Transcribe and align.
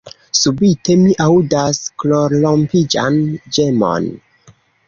Subite, 0.37 0.95
mi 1.01 1.11
aŭdas 1.25 1.83
korrompiĝan 2.05 3.23
ĝemon. 3.59 4.13